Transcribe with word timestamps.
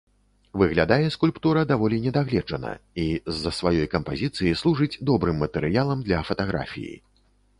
Выглядае 0.59 1.07
скульптура 1.15 1.61
даволі 1.71 1.99
недагледжана, 2.05 2.71
і 3.03 3.05
з-за 3.35 3.51
сваёй 3.59 3.87
кампазіцыі 3.95 4.55
служыць 4.61 5.01
добрым 5.09 5.35
матэрыялам 5.45 5.99
для 6.09 6.19
фатаграфіі. 6.31 6.95